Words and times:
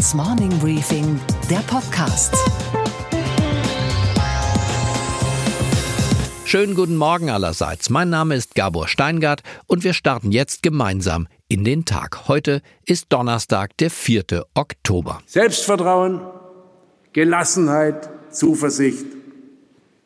Handelsblatts 0.00 0.14
Morning 0.14 0.58
Briefing, 0.60 1.20
der 1.50 1.58
Podcast. 1.66 2.34
Schönen 6.46 6.74
guten 6.74 6.96
Morgen 6.96 7.28
allerseits. 7.28 7.90
Mein 7.90 8.08
Name 8.08 8.34
ist 8.34 8.54
Gabor 8.54 8.88
Steingart 8.88 9.42
und 9.66 9.84
wir 9.84 9.92
starten 9.92 10.32
jetzt 10.32 10.62
gemeinsam 10.62 11.28
in 11.48 11.64
den 11.64 11.84
Tag. 11.84 12.28
Heute 12.28 12.62
ist 12.86 13.06
Donnerstag, 13.10 13.76
der 13.76 13.90
4. 13.90 14.46
Oktober. 14.54 15.20
Selbstvertrauen, 15.26 16.22
Gelassenheit, 17.12 18.08
Zuversicht. 18.30 19.04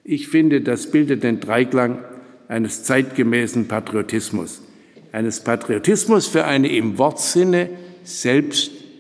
Ich 0.02 0.26
finde, 0.26 0.60
das 0.60 0.90
bildet 0.90 1.22
den 1.22 1.38
Dreiklang 1.38 2.04
eines 2.48 2.82
zeitgemäßen 2.82 3.68
Patriotismus. 3.68 4.60
Eines 5.12 5.38
Patriotismus 5.40 6.26
für 6.26 6.44
eine 6.44 6.68
im 6.68 6.98
Wortsinne 6.98 7.70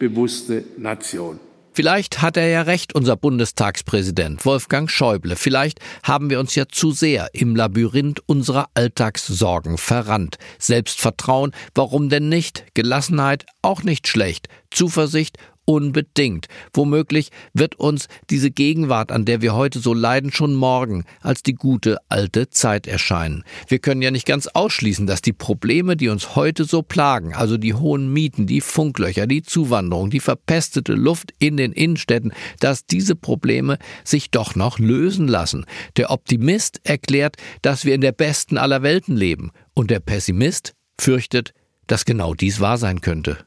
selbstbewusste 0.04 0.64
Nation. 0.76 1.40
Vielleicht 1.72 2.22
hat 2.22 2.36
er 2.36 2.46
ja 2.46 2.62
recht, 2.62 2.94
unser 2.94 3.16
Bundestagspräsident 3.16 4.44
Wolfgang 4.44 4.88
Schäuble. 4.88 5.34
Vielleicht 5.34 5.80
haben 6.04 6.30
wir 6.30 6.38
uns 6.38 6.54
ja 6.54 6.66
zu 6.68 6.92
sehr 6.92 7.30
im 7.32 7.56
Labyrinth 7.56 8.20
unserer 8.26 8.68
Alltagssorgen 8.74 9.76
verrannt. 9.76 10.38
Selbstvertrauen, 10.60 11.50
warum 11.74 12.10
denn 12.10 12.28
nicht? 12.28 12.64
Gelassenheit, 12.74 13.44
auch 13.60 13.82
nicht 13.82 14.06
schlecht. 14.06 14.48
Zuversicht 14.70 15.36
Unbedingt. 15.66 16.48
Womöglich 16.72 17.30
wird 17.54 17.76
uns 17.76 18.08
diese 18.30 18.50
Gegenwart, 18.50 19.10
an 19.10 19.24
der 19.24 19.40
wir 19.40 19.54
heute 19.54 19.78
so 19.78 19.94
leiden, 19.94 20.32
schon 20.32 20.54
morgen 20.54 21.04
als 21.20 21.42
die 21.42 21.54
gute 21.54 21.98
alte 22.08 22.50
Zeit 22.50 22.86
erscheinen. 22.86 23.44
Wir 23.68 23.78
können 23.78 24.02
ja 24.02 24.10
nicht 24.10 24.26
ganz 24.26 24.46
ausschließen, 24.46 25.06
dass 25.06 25.22
die 25.22 25.32
Probleme, 25.32 25.96
die 25.96 26.08
uns 26.08 26.36
heute 26.36 26.64
so 26.64 26.82
plagen, 26.82 27.34
also 27.34 27.56
die 27.56 27.74
hohen 27.74 28.12
Mieten, 28.12 28.46
die 28.46 28.60
Funklöcher, 28.60 29.26
die 29.26 29.42
Zuwanderung, 29.42 30.10
die 30.10 30.20
verpestete 30.20 30.92
Luft 30.92 31.32
in 31.38 31.56
den 31.56 31.72
Innenstädten, 31.72 32.32
dass 32.60 32.86
diese 32.86 33.16
Probleme 33.16 33.78
sich 34.04 34.30
doch 34.30 34.54
noch 34.54 34.78
lösen 34.78 35.28
lassen. 35.28 35.64
Der 35.96 36.10
Optimist 36.10 36.80
erklärt, 36.84 37.36
dass 37.62 37.84
wir 37.84 37.94
in 37.94 38.00
der 38.00 38.12
besten 38.12 38.58
aller 38.58 38.82
Welten 38.82 39.16
leben, 39.16 39.50
und 39.74 39.90
der 39.90 40.00
Pessimist 40.00 40.74
fürchtet, 40.98 41.52
dass 41.86 42.04
genau 42.04 42.34
dies 42.34 42.60
wahr 42.60 42.78
sein 42.78 43.00
könnte. 43.00 43.38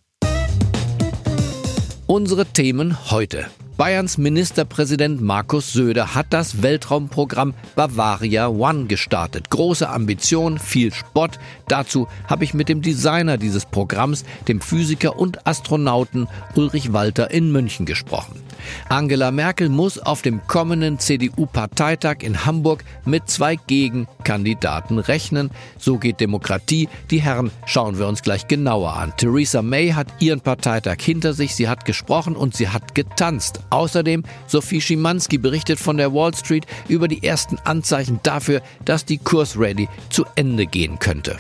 Unsere 2.08 2.46
Themen 2.46 3.12
heute. 3.12 3.48
Bayerns 3.78 4.18
Ministerpräsident 4.18 5.22
Markus 5.22 5.72
Söder 5.72 6.16
hat 6.16 6.26
das 6.32 6.64
Weltraumprogramm 6.64 7.54
Bavaria 7.76 8.48
One 8.48 8.86
gestartet. 8.86 9.52
Große 9.52 9.88
Ambition, 9.88 10.58
viel 10.58 10.92
Spott. 10.92 11.38
Dazu 11.68 12.08
habe 12.26 12.44
ich 12.44 12.56
mit 12.56 12.70
dem 12.70 12.82
Designer 12.82 13.38
dieses 13.38 13.68
Programms, 13.68 14.26
dem 14.48 14.62
Physiker 14.62 15.20
und 15.20 15.46
Astronauten 15.46 16.28
Ulrich 16.56 16.92
Walter 16.92 17.30
in 17.30 17.52
München 17.52 17.86
gesprochen. 17.86 18.42
Angela 18.90 19.30
Merkel 19.30 19.70
muss 19.70 20.00
auf 20.00 20.24
dem 20.24 20.46
kommenden 20.48 20.98
CDU-Parteitag 20.98 22.18
in 22.22 22.46
Hamburg 22.46 22.84
mit 23.06 23.30
zwei 23.30 23.58
Gegenkandidaten 23.58 24.98
rechnen. 24.98 25.52
So 25.78 26.00
geht 26.00 26.20
Demokratie. 26.20 26.90
Die 27.12 27.22
Herren 27.22 27.52
schauen 27.68 28.00
wir 28.00 28.08
uns 28.08 28.24
gleich 28.24 28.48
genauer 28.48 28.94
an. 28.94 29.14
Theresa 29.18 29.62
May 29.62 29.92
hat 29.92 30.08
ihren 30.20 30.42
Parteitag 30.42 30.98
hinter 31.00 31.34
sich. 31.34 31.56
Sie 31.56 31.70
hat 31.70 31.86
gesprochen 31.86 32.36
und 32.36 32.56
sie 32.56 32.70
hat 32.70 32.96
getanzt. 32.96 33.62
Außerdem 33.70 34.24
Sophie 34.48 34.82
Schimanski 34.82 35.38
berichtet 35.38 35.80
von 35.80 35.98
der 35.98 36.14
Wall 36.14 36.34
Street 36.34 36.66
über 36.88 37.08
die 37.08 37.24
ersten 37.24 37.58
Anzeichen 37.60 38.20
dafür, 38.24 38.62
dass 38.86 39.06
die 39.06 39.18
Kursrally 39.18 39.88
zu 40.10 40.26
Ende 40.36 40.66
gehen 40.66 41.00
könnte. 41.00 41.38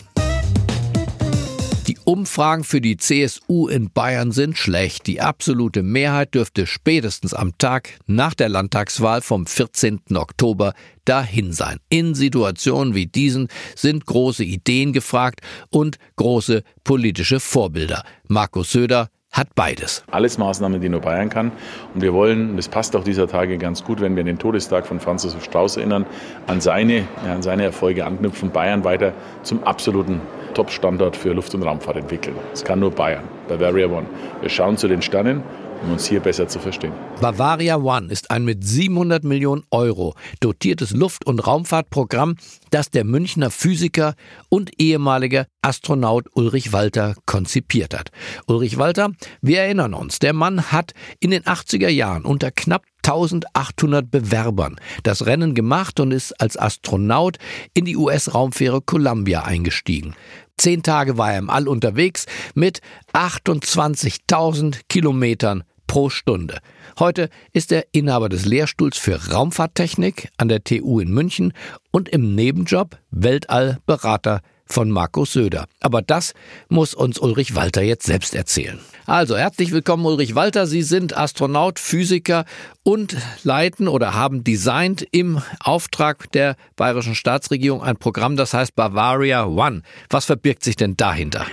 Die 1.88 1.98
Umfragen 2.03 2.66
für 2.66 2.81
die 2.81 2.98
CSU 2.98 3.70
in 3.70 3.89
Bayern 3.89 4.33
sind 4.33 4.58
schlecht. 4.58 5.08
Die 5.08 5.22
absolute 5.22 5.83
Mehrheit 5.83 6.36
dürfte 6.36 6.67
spätestens 6.67 7.33
am 7.33 7.58
Tag 7.58 7.92
nach 8.08 8.33
der 8.33 8.50
Landtagswahl 8.50 9.22
vom 9.22 9.48
14. 9.48 10.02
Oktober 10.14 10.73
dahin 11.05 11.54
sein. 11.54 11.77
In 11.87 12.14
Situationen 12.14 12.93
wie 12.93 13.05
diesen 13.05 13.48
sind 13.73 14.05
große 14.05 14.43
Ideen 14.43 14.92
gefragt 14.92 15.39
und 15.70 15.98
große 16.17 16.64
politische 16.83 17.39
Vorbilder. 17.39 18.04
Markus 18.27 18.73
Söder 18.73 19.10
hat 19.32 19.54
beides. 19.55 20.04
Alles 20.10 20.38
Maßnahmen, 20.38 20.82
die 20.82 20.89
nur 20.89 21.02
Bayern 21.02 21.30
kann. 21.30 21.52
Und 21.93 22.02
wir 22.02 22.14
wollen, 22.14 22.55
das 22.55 22.67
passt 22.67 22.95
auch 22.95 23.04
dieser 23.04 23.27
Tage 23.27 23.58
ganz 23.58 23.83
gut, 23.83 24.02
wenn 24.02 24.15
wir 24.15 24.21
an 24.21 24.27
den 24.27 24.39
Todestag 24.39 24.88
von 24.88 24.99
Franz 24.99 25.23
Josef 25.23 25.43
Strauß 25.43 25.77
erinnern, 25.77 26.05
an 26.48 26.60
seine, 26.60 27.08
ja, 27.26 27.36
an 27.36 27.42
seine 27.42 27.64
Erfolge 27.64 28.05
anknüpfen, 28.05 28.52
Bayern 28.52 28.83
weiter 28.83 29.14
zum 29.43 29.64
absoluten 29.64 30.21
Top-Standort 30.54 31.16
für 31.16 31.33
Luft- 31.33 31.54
und 31.54 31.64
Raumfahrt 31.64 31.98
entwickeln. 31.98 32.36
Das 32.52 32.64
kann 32.64 32.80
nur 32.80 32.92
Bayern, 32.92 33.26
Bavaria 33.48 33.87
One. 33.87 34.08
Wir 34.42 34.49
schauen 34.49 34.77
zu 34.77 34.87
den 34.87 35.02
Sternen 35.02 35.43
um 35.83 35.93
uns 35.93 36.08
hier 36.08 36.20
besser 36.20 36.48
zu 36.48 36.60
verstehen. 36.60 36.93
Bavaria 37.21 37.77
One 37.77 38.11
ist 38.11 38.32
ein 38.32 38.45
mit 38.45 38.65
700 38.65 39.23
Millionen 39.23 39.64
Euro 39.71 40.15
dotiertes 40.39 40.92
Luft- 40.92 41.26
und 41.26 41.39
Raumfahrtprogramm, 41.39 42.36
das 42.70 42.92
der 42.92 43.04
Münchner 43.04 43.52
Physiker 43.52 44.16
und 44.49 44.71
ehemaliger 44.80 45.48
Astronaut 45.61 46.27
Ulrich 46.33 46.73
Walter 46.73 47.16
konzipiert 47.26 47.98
hat. 47.98 48.11
Ulrich 48.48 48.77
Walter, 48.77 49.11
wir 49.42 49.61
erinnern 49.61 49.93
uns, 49.93 50.20
der 50.20 50.33
Mann 50.33 50.71
hat 50.71 50.93
in 51.20 51.32
den 51.32 51.43
80er 51.43 51.89
Jahren 51.89 52.26
unter 52.26 52.52
knapp 52.52 52.83
1800 53.08 54.11
Bewerbern 54.11 54.76
das 55.04 55.26
Rennen 55.26 55.55
gemacht 55.55 56.02
und 56.02 56.11
ist 56.11 56.33
als 56.42 56.58
Astronaut 56.58 57.37
in 57.73 57.86
die 57.86 57.95
US-Raumfähre 57.95 58.82
Columbia 58.82 59.43
eingestiegen. 59.43 60.14
Zehn 60.57 60.81
Tage 60.81 61.17
war 61.17 61.33
er 61.33 61.39
im 61.39 61.49
All 61.49 61.67
unterwegs 61.67 62.25
mit 62.55 62.81
28.000 63.13 64.81
Kilometern 64.89 65.63
pro 65.85 66.09
Stunde. 66.09 66.59
Heute 66.99 67.29
ist 67.53 67.71
er 67.71 67.85
Inhaber 67.91 68.27
des 68.27 68.45
Lehrstuhls 68.45 68.97
für 68.97 69.31
Raumfahrttechnik 69.31 70.29
an 70.37 70.47
der 70.47 70.63
TU 70.63 70.99
in 70.99 71.13
München 71.13 71.53
und 71.91 72.09
im 72.09 72.35
Nebenjob 72.35 72.97
Weltallberater 73.11 74.41
von 74.73 74.92
Markus 74.92 75.33
Söder. 75.33 75.66
Aber 75.82 76.02
das 76.02 76.33
muss 76.70 76.94
uns 76.94 77.20
Ulrich 77.20 77.55
Walter 77.55 77.82
jetzt 77.82 78.05
selbst 78.05 78.36
erzählen. 78.36 78.80
Also 79.05 79.38
herzlich 79.38 79.72
willkommen 79.72 80.05
Ulrich 80.05 80.36
Walter. 80.36 80.66
Sie 80.66 80.82
sind 80.82 81.17
Astronaut, 81.17 81.80
Physiker 81.80 82.45
und 82.83 83.17
leiten 83.44 83.88
oder 83.88 84.14
haben 84.14 84.44
designt 84.44 85.08
im 85.11 85.42
Auftrag 85.64 86.32
der 86.33 86.55
bayerischen 86.76 87.16
Staatsregierung 87.16 87.82
ein 87.82 87.98
Programm, 87.98 88.36
das 88.36 88.54
heißt 88.54 88.76
Bavaria 88.76 89.45
One. 89.45 89.82
Was 90.10 90.26
verbirgt 90.26 90.64
sich 90.64 90.76
denn 90.76 90.95
dahinter? 90.98 91.45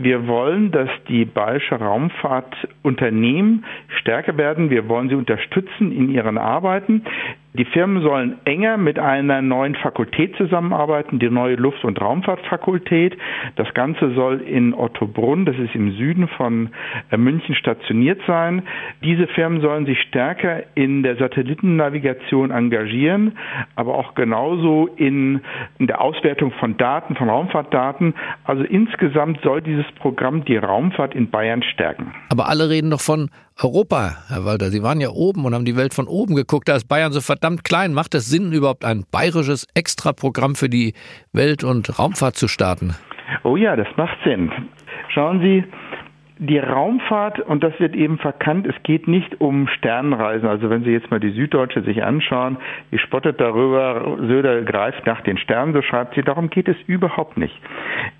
Wir 0.00 0.28
wollen, 0.28 0.70
dass 0.70 0.88
die 1.08 1.24
bayerische 1.24 1.74
Raumfahrtunternehmen 1.74 3.64
stärker 4.00 4.36
werden. 4.36 4.70
Wir 4.70 4.88
wollen 4.88 5.08
sie 5.08 5.16
unterstützen 5.16 5.90
in 5.90 6.08
ihren 6.08 6.38
Arbeiten. 6.38 7.02
Die 7.54 7.64
Firmen 7.64 8.02
sollen 8.02 8.36
enger 8.44 8.76
mit 8.76 8.98
einer 8.98 9.40
neuen 9.40 9.74
Fakultät 9.74 10.36
zusammenarbeiten, 10.36 11.18
die 11.18 11.30
neue 11.30 11.56
Luft- 11.56 11.82
und 11.82 11.98
Raumfahrtfakultät. 11.98 13.16
Das 13.56 13.72
Ganze 13.72 14.14
soll 14.14 14.42
in 14.42 14.74
Ottobrunn, 14.74 15.46
das 15.46 15.56
ist 15.56 15.74
im 15.74 15.96
Süden 15.96 16.28
von 16.28 16.68
äh, 17.10 17.16
München, 17.16 17.54
stationiert 17.54 18.20
sein. 18.26 18.62
Diese 19.02 19.26
Firmen 19.28 19.62
sollen 19.62 19.86
sich 19.86 19.98
stärker 20.02 20.62
in 20.76 21.02
der 21.02 21.16
Satellitennavigation 21.16 22.50
engagieren, 22.50 23.38
aber 23.76 23.94
auch 23.94 24.14
genauso 24.14 24.86
in, 24.96 25.40
in 25.78 25.86
der 25.86 26.02
Auswertung 26.02 26.52
von 26.52 26.76
Daten, 26.76 27.16
von 27.16 27.30
Raumfahrtdaten. 27.30 28.14
Also 28.44 28.62
insgesamt 28.64 29.40
soll 29.42 29.62
dieses 29.62 29.86
Programm 29.92 30.44
die 30.44 30.58
Raumfahrt 30.58 31.14
in 31.14 31.30
Bayern 31.30 31.62
stärken. 31.62 32.14
Aber 32.30 32.48
alle 32.48 32.68
reden 32.68 32.90
doch 32.90 33.00
von 33.00 33.30
Europa, 33.60 34.12
Herr 34.28 34.44
Walter. 34.44 34.70
Sie 34.70 34.82
waren 34.82 35.00
ja 35.00 35.08
oben 35.08 35.44
und 35.44 35.54
haben 35.54 35.64
die 35.64 35.76
Welt 35.76 35.92
von 35.92 36.06
oben 36.06 36.36
geguckt. 36.36 36.68
Da 36.68 36.76
ist 36.76 36.88
Bayern 36.88 37.12
so 37.12 37.20
verdammt 37.20 37.64
klein. 37.64 37.92
Macht 37.92 38.14
es 38.14 38.30
Sinn, 38.30 38.52
überhaupt 38.52 38.84
ein 38.84 39.04
bayerisches 39.10 39.66
Extraprogramm 39.74 40.54
für 40.54 40.68
die 40.68 40.94
Welt- 41.32 41.64
und 41.64 41.98
Raumfahrt 41.98 42.36
zu 42.36 42.46
starten? 42.46 42.94
Oh 43.42 43.56
ja, 43.56 43.74
das 43.74 43.88
macht 43.96 44.16
Sinn. 44.24 44.52
Schauen 45.12 45.40
Sie, 45.40 45.64
die 46.38 46.58
Raumfahrt, 46.58 47.40
und 47.40 47.64
das 47.64 47.78
wird 47.80 47.96
eben 47.96 48.18
verkannt, 48.18 48.66
es 48.66 48.80
geht 48.84 49.08
nicht 49.08 49.40
um 49.40 49.66
Sternenreisen. 49.66 50.48
Also 50.48 50.70
wenn 50.70 50.84
Sie 50.84 50.90
jetzt 50.90 51.10
mal 51.10 51.18
die 51.18 51.32
Süddeutsche 51.32 51.82
sich 51.82 52.04
anschauen, 52.04 52.58
die 52.92 52.98
spottet 52.98 53.40
darüber, 53.40 54.18
Söder 54.20 54.62
greift 54.62 55.04
nach 55.06 55.20
den 55.22 55.36
Sternen, 55.36 55.72
so 55.72 55.82
schreibt 55.82 56.14
sie, 56.14 56.22
darum 56.22 56.48
geht 56.50 56.68
es 56.68 56.76
überhaupt 56.86 57.36
nicht. 57.36 57.58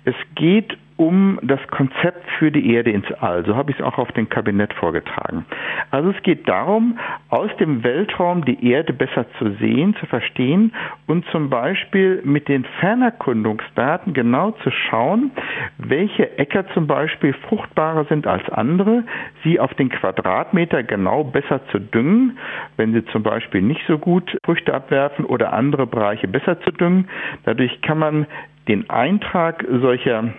Es 0.03 0.15
geht 0.35 0.77
um 0.99 1.39
das 1.41 1.61
Konzept 1.69 2.29
für 2.37 2.51
die 2.51 2.73
Erde 2.73 2.91
ins 2.91 3.09
All. 3.21 3.45
So 3.45 3.55
habe 3.55 3.71
ich 3.71 3.79
es 3.79 3.85
auch 3.85 3.97
auf 3.97 4.11
dem 4.11 4.27
Kabinett 4.27 4.73
vorgetragen. 4.73 5.45
Also 5.91 6.09
es 6.09 6.21
geht 6.23 6.47
darum, 6.49 6.99
aus 7.29 7.49
dem 7.57 7.85
Weltraum 7.85 8.43
die 8.43 8.69
Erde 8.69 8.91
besser 8.91 9.25
zu 9.37 9.51
sehen, 9.61 9.95
zu 10.01 10.05
verstehen 10.07 10.73
und 11.07 11.25
zum 11.31 11.49
Beispiel 11.49 12.21
mit 12.25 12.49
den 12.49 12.65
Fernerkundungsdaten 12.81 14.13
genau 14.13 14.51
zu 14.51 14.71
schauen, 14.71 15.31
welche 15.77 16.37
Äcker 16.37 16.67
zum 16.73 16.85
Beispiel 16.85 17.33
fruchtbarer 17.47 18.03
sind 18.09 18.27
als 18.27 18.47
andere, 18.49 19.05
sie 19.45 19.57
auf 19.57 19.73
den 19.75 19.87
Quadratmeter 19.87 20.83
genau 20.83 21.23
besser 21.23 21.61
zu 21.71 21.79
düngen, 21.79 22.37
wenn 22.75 22.91
sie 22.91 23.05
zum 23.05 23.23
Beispiel 23.23 23.61
nicht 23.61 23.85
so 23.87 23.97
gut 23.97 24.37
Früchte 24.43 24.73
abwerfen 24.73 25.23
oder 25.23 25.53
andere 25.53 25.87
Bereiche 25.87 26.27
besser 26.27 26.59
zu 26.59 26.71
düngen. 26.71 27.07
Dadurch 27.45 27.81
kann 27.81 27.99
man 27.99 28.27
den 28.67 28.89
Eintrag 28.89 29.65
solcher 29.69 30.33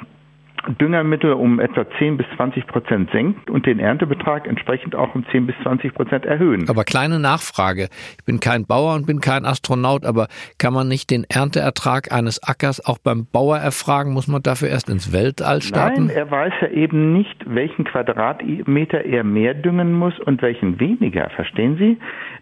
Düngermittel 0.81 1.33
um 1.33 1.59
etwa 1.61 1.87
10 1.99 2.17
bis 2.17 2.27
20 2.37 2.67
Prozent 2.67 3.11
senkt 3.11 3.51
und 3.51 3.67
den 3.67 3.79
Erntebetrag 3.79 4.47
entsprechend 4.47 4.95
auch 4.95 5.15
um 5.15 5.25
10 5.31 5.47
bis 5.47 5.57
20 5.63 5.95
Prozent 5.95 6.27
erhöhen. 6.27 6.69
Aber 6.69 6.85
kleine 6.85 7.19
Nachfrage. 7.19 7.89
Ich 8.19 8.25
bin 8.25 8.41
kein 8.41 8.67
Bauer 8.67 8.95
und 8.95 9.07
bin 9.07 9.21
kein 9.21 9.45
Astronaut, 9.45 10.05
aber 10.05 10.29
kann 10.59 10.75
man 10.75 10.89
nicht 10.89 11.11
den 11.11 11.25
Ernteertrag 11.25 12.13
eines 12.13 12.43
Ackers 12.43 12.85
auch 12.85 12.99
beim 12.99 13.27
Bauer 13.27 13.59
erfragen? 13.59 14.13
Muss 14.13 14.29
man 14.29 14.43
dafür 14.43 14.69
erst 14.69 14.89
ins 14.91 15.13
Weltall 15.13 15.63
starten? 15.63 16.07
Nein, 16.07 16.17
er 16.17 16.31
weiß 16.31 16.53
ja 16.61 16.69
eben 16.69 17.13
nicht, 17.13 17.37
welchen 17.47 17.85
Quadratmeter 17.85 19.05
er 19.05 19.25
mehr 19.25 19.55
düngen 19.55 19.95
muss 19.95 20.19
und 20.21 20.43
welchen 20.43 20.79
weniger. 20.79 21.31
Verstehen 21.31 21.77
Sie? 21.79 21.99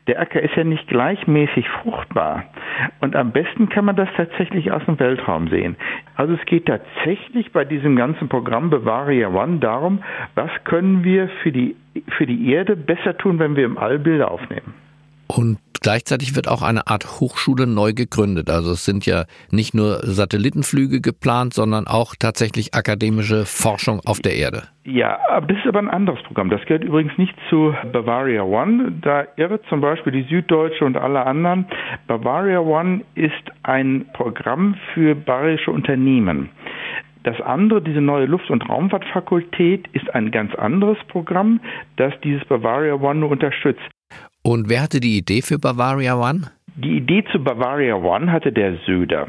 Der 0.08 0.20
Acker 0.20 0.42
ist 0.42 0.56
ja 0.56 0.64
nicht 0.64 0.88
gleichmäßig 0.88 1.68
fruchtbar. 1.68 2.44
Und 3.00 3.14
am 3.14 3.30
besten 3.32 3.68
kann 3.68 3.84
man 3.84 3.94
das 3.94 4.08
tatsächlich 4.16 4.72
aus 4.72 4.84
dem 4.86 4.98
Weltraum 4.98 5.48
sehen. 5.48 5.76
Also 6.14 6.34
es 6.34 6.44
geht 6.46 6.66
tatsächlich 6.66 7.52
bei 7.52 7.64
diesem 7.64 7.94
ganzen 7.94 8.07
Programm 8.28 8.70
Bavaria 8.70 9.28
One 9.28 9.58
darum, 9.58 10.02
was 10.34 10.50
können 10.64 11.04
wir 11.04 11.28
für 11.42 11.52
die, 11.52 11.76
für 12.16 12.26
die 12.26 12.52
Erde 12.52 12.76
besser 12.76 13.16
tun, 13.16 13.38
wenn 13.38 13.56
wir 13.56 13.64
im 13.64 13.78
All 13.78 13.98
Bilder 13.98 14.30
aufnehmen. 14.30 14.74
Und 15.28 15.58
gleichzeitig 15.82 16.34
wird 16.34 16.48
auch 16.48 16.62
eine 16.62 16.86
Art 16.86 17.20
Hochschule 17.20 17.66
neu 17.66 17.92
gegründet. 17.92 18.48
Also 18.50 18.72
es 18.72 18.84
sind 18.84 19.04
ja 19.04 19.24
nicht 19.50 19.74
nur 19.74 20.00
Satellitenflüge 20.02 21.00
geplant, 21.00 21.52
sondern 21.52 21.86
auch 21.86 22.14
tatsächlich 22.18 22.74
akademische 22.74 23.44
Forschung 23.44 24.00
auf 24.06 24.20
der 24.20 24.36
Erde. 24.36 24.62
Ja, 24.84 25.18
das 25.40 25.58
ist 25.58 25.66
aber 25.66 25.80
ein 25.80 25.90
anderes 25.90 26.22
Programm. 26.22 26.48
Das 26.48 26.62
gehört 26.62 26.82
übrigens 26.82 27.16
nicht 27.18 27.34
zu 27.50 27.74
Bavaria 27.92 28.42
One. 28.42 28.92
Da 29.02 29.26
irre 29.36 29.60
zum 29.68 29.82
Beispiel 29.82 30.12
die 30.12 30.22
Süddeutsche 30.22 30.84
und 30.84 30.96
alle 30.96 31.26
anderen. 31.26 31.66
Bavaria 32.06 32.60
One 32.60 33.02
ist 33.14 33.34
ein 33.64 34.06
Programm 34.14 34.76
für 34.94 35.14
bayerische 35.14 35.70
Unternehmen. 35.70 36.48
Das 37.24 37.40
andere, 37.40 37.82
diese 37.82 38.00
neue 38.00 38.26
Luft- 38.26 38.50
und 38.50 38.68
Raumfahrtfakultät, 38.68 39.88
ist 39.92 40.14
ein 40.14 40.30
ganz 40.30 40.54
anderes 40.54 40.98
Programm, 41.08 41.60
das 41.96 42.12
dieses 42.22 42.44
Bavaria 42.46 42.94
One 42.94 43.20
nur 43.20 43.30
unterstützt. 43.30 43.88
Und 44.42 44.68
wer 44.68 44.82
hatte 44.82 45.00
die 45.00 45.18
Idee 45.18 45.42
für 45.42 45.58
Bavaria 45.58 46.16
One? 46.16 46.50
Die 46.76 46.96
Idee 46.96 47.24
zu 47.32 47.42
Bavaria 47.42 47.96
One 47.96 48.30
hatte 48.30 48.52
der 48.52 48.76
Söder. 48.86 49.26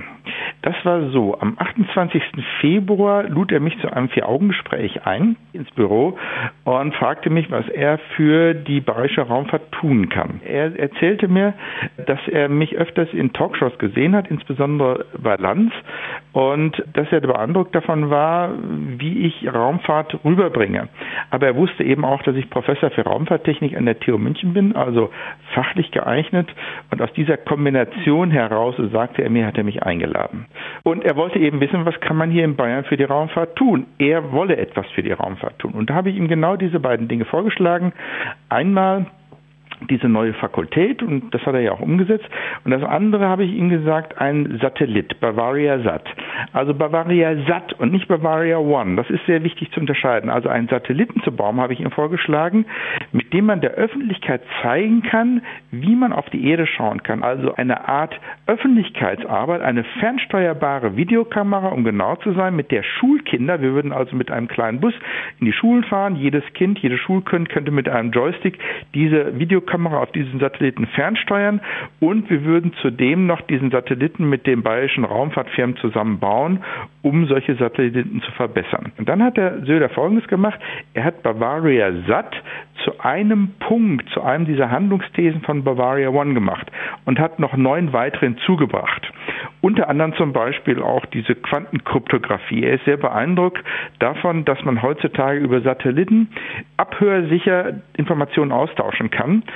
Das 0.62 0.76
war 0.84 1.10
so, 1.12 1.40
am 1.40 1.56
28. 1.58 2.22
Februar 2.60 3.24
lud 3.24 3.52
er 3.52 3.62
mich 3.62 3.80
zu 3.80 3.92
einem 3.92 4.10
Vier-Augen-Gespräch 4.10 5.06
ein 5.06 5.38
ins 5.54 5.72
Büro 5.72 6.18
und 6.66 6.94
fragte 6.96 7.30
mich, 7.30 7.50
was 7.50 7.68
er 7.70 7.98
für 8.18 8.54
die 8.54 8.82
bayerische 8.82 9.22
Raumfahrt 9.22 9.72
tun 9.72 10.10
kann. 10.10 10.42
Er 10.46 10.78
erzählte 10.78 11.30
mir, 11.30 11.54
dass 12.06 12.20
er 12.28 12.50
mich 12.50 12.76
öfters 12.76 13.08
in 13.14 13.32
Talkshows 13.32 13.78
gesehen 13.78 14.14
hat, 14.14 14.30
insbesondere 14.30 15.06
bei 15.18 15.36
Lanz, 15.36 15.72
und 16.34 16.84
dass 16.94 17.10
er 17.12 17.22
beeindruckt 17.22 17.74
davon 17.74 18.10
war, 18.10 18.52
wie 18.98 19.26
ich 19.28 19.52
Raumfahrt 19.54 20.20
rüberbringe. 20.26 20.90
Aber 21.32 21.48
er 21.48 21.56
wusste 21.56 21.86
eben 21.86 22.04
auch, 22.04 22.22
dass 22.24 22.36
ich 22.36 22.50
Professor 22.50 22.92
für 22.92 23.04
Raumfahrttechnik 23.04 23.78
an 23.78 23.86
der 23.86 24.00
TU 24.00 24.18
München 24.18 24.54
bin, 24.54 24.76
also 24.76 25.10
fachlich 25.54 25.92
geeignet. 25.92 26.50
Und 26.92 27.02
aus 27.02 27.12
dieser 27.14 27.38
Kombination 27.38 28.30
heraus, 28.30 28.76
sagte 28.92 29.24
er 29.24 29.30
mir, 29.30 29.46
hat 29.48 29.58
er 29.58 29.64
mich 29.64 29.84
eingeladen. 29.84 30.49
Und 30.84 31.04
er 31.04 31.16
wollte 31.16 31.40
eben 31.40 31.60
wissen, 31.60 31.86
was 31.86 32.00
kann 32.00 32.18
man 32.18 32.32
hier 32.32 32.46
in 32.46 32.56
Bayern 32.56 32.86
für 32.86 32.98
die 32.98 33.04
Raumfahrt 33.04 33.56
tun. 33.56 33.86
Er 33.98 34.32
wolle 34.32 34.58
etwas 34.58 34.88
für 34.92 35.04
die 35.04 35.12
Raumfahrt 35.12 35.60
tun. 35.60 35.74
Und 35.74 35.90
da 35.90 35.96
habe 35.96 36.10
ich 36.10 36.16
ihm 36.16 36.28
genau 36.28 36.56
diese 36.56 36.80
beiden 36.80 37.08
Dinge 37.08 37.26
vorgeschlagen. 37.26 37.94
Einmal 38.50 39.06
diese 39.90 40.10
neue 40.10 40.34
Fakultät 40.34 41.02
und 41.02 41.34
das 41.34 41.46
hat 41.46 41.54
er 41.54 41.62
ja 41.62 41.72
auch 41.72 41.80
umgesetzt. 41.80 42.28
Und 42.66 42.72
das 42.72 42.84
andere 42.84 43.28
habe 43.28 43.44
ich 43.44 43.54
ihm 43.54 43.70
gesagt, 43.70 44.18
ein 44.20 44.60
Satellit, 44.62 45.20
Bavaria 45.20 45.80
Sat. 45.80 46.04
Also 46.54 46.74
Bavaria 46.74 47.36
Sat 47.48 47.74
und 47.74 47.92
nicht 47.92 48.08
Bavaria 48.08 48.58
One. 48.58 48.96
Das 48.96 49.10
ist 49.10 49.26
sehr 49.26 49.44
wichtig 49.44 49.72
zu 49.72 49.80
unterscheiden. 49.80 50.30
Also 50.30 50.50
einen 50.50 50.68
Satelliten 50.68 51.22
zu 51.24 51.32
bauen, 51.32 51.60
habe 51.60 51.74
ich 51.74 51.80
ihm 51.80 51.92
vorgeschlagen, 51.92 52.66
mit 53.12 53.34
dem 53.34 53.46
man 53.46 53.62
der 53.62 53.72
Öffentlichkeit 53.72 54.42
zeigen 54.62 55.02
kann, 55.04 55.42
wie 55.72 55.96
man 55.96 56.14
auf 56.14 56.30
die 56.30 56.48
Erde 56.48 56.68
schauen 56.68 57.04
kann. 57.04 57.24
Also 57.24 57.56
eine 57.56 57.88
Art 57.88 58.20
Öffentlichkeitsarbeit, 58.48 59.62
eine 59.62 59.84
fernsteuerbare 60.00 60.96
Videokamera, 60.96 61.70
um 61.70 61.84
genau 61.84 62.16
zu 62.18 62.34
sein, 62.34 62.56
mit 62.56 62.72
der 62.72 62.84
Schulkinder, 62.84 63.62
wir 63.62 63.74
würden 63.74 63.92
also 63.92 64.16
mit 64.16 64.32
einem 64.32 64.48
kleinen 64.48 64.80
Bus 64.80 64.94
in 65.40 65.46
die 65.46 65.54
Schulen 65.54 65.84
fahren, 65.84 66.16
jedes 66.16 66.44
Kind, 66.54 66.80
jede 66.80 66.98
Schulkind 66.98 67.50
könnte 67.50 67.72
mit 67.72 67.88
einem 67.88 68.12
Joystick 68.12 68.60
diese 68.94 69.40
Videokamera 69.40 69.69
Kamera 69.70 70.00
auf 70.00 70.12
diesen 70.12 70.40
Satelliten 70.40 70.88
fernsteuern 70.88 71.62
und 72.00 72.30
wir 72.30 72.44
würden 72.44 72.74
zudem 72.82 73.28
noch 73.28 73.42
diesen 73.42 73.72
Satelliten 73.72 74.28
mit 74.28 74.48
den 74.48 74.64
bayerischen 74.64 75.06
Raumfahrtfirmen 75.06 75.78
zusammenbauen, 75.78 76.64
um 77.02 77.28
solche 77.28 77.56
Satelliten 77.56 78.22
zu 78.22 78.32
verbessern. 78.32 78.92
Und 78.98 79.08
dann 79.08 79.24
hat 79.24 79.38
der 79.38 79.66
Söder 79.66 79.90
Folgendes 79.90 80.28
gemacht. 80.28 80.60
Er 80.94 81.06
hat 81.06 81.24
Bavaria 81.24 81.92
Sat 82.08 82.36
zu 82.84 83.00
einem 83.00 83.54
Punkt, 83.60 84.10
zu 84.10 84.22
einem 84.22 84.46
dieser 84.46 84.72
Handlungsthesen 84.72 85.42
von 85.42 85.64
Bavaria 85.64 86.10
One 86.10 86.34
gemacht 86.34 86.72
und 87.06 87.20
hat 87.20 87.40
noch 87.40 87.56
neun 87.56 87.94
weiteren 87.94 88.38
zugebracht. 88.46 89.12
Unter 89.62 89.90
anderem 89.90 90.14
zum 90.16 90.32
Beispiel 90.32 90.82
auch 90.82 91.06
diese 91.08 91.36
Quantenkryptographie. 91.36 92.64
Er 92.64 92.76
ist 92.76 92.86
sehr 92.86 92.98
beeindruckt 92.98 93.62
davon, 94.00 94.46
dass 94.46 94.64
man 94.64 94.82
heutzutage 94.82 95.40
über 95.40 95.62
Satelliten 95.62 96.30
abhörsicher 96.78 97.82
Informationen 97.98 98.52
austauschen 98.52 99.10
kann. 99.10 99.44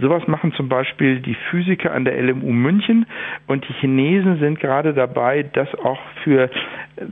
Sowas 0.00 0.26
machen 0.26 0.52
zum 0.52 0.68
Beispiel 0.68 1.20
die 1.20 1.36
Physiker 1.50 1.92
an 1.92 2.04
der 2.04 2.20
LMU 2.20 2.50
München 2.50 3.06
und 3.46 3.66
die 3.68 3.72
Chinesen 3.74 4.40
sind 4.40 4.58
gerade 4.58 4.92
dabei, 4.92 5.44
das 5.44 5.68
auch 5.76 6.00
für 6.24 6.50